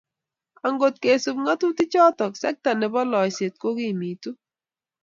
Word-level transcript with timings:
Angot 0.67 0.95
kesup 1.03 1.37
ng'atutichotok, 1.43 2.33
sekta 2.41 2.71
nebo 2.75 3.01
loiseet 3.11 3.55
kokimitu. 3.61 4.31